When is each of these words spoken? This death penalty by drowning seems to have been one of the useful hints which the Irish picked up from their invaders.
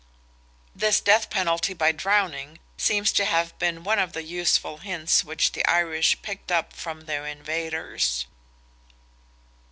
This 0.73 0.99
death 0.99 1.29
penalty 1.29 1.75
by 1.75 1.91
drowning 1.91 2.57
seems 2.75 3.11
to 3.11 3.23
have 3.23 3.55
been 3.59 3.83
one 3.83 3.99
of 3.99 4.13
the 4.13 4.23
useful 4.23 4.77
hints 4.79 5.23
which 5.23 5.51
the 5.51 5.63
Irish 5.67 6.19
picked 6.23 6.51
up 6.51 6.73
from 6.73 7.01
their 7.01 7.27
invaders. 7.27 8.25